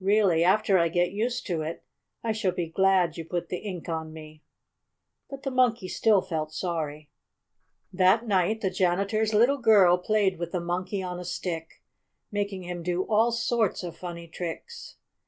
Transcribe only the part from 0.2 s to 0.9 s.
after I